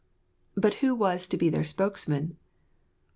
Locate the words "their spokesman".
1.49-2.37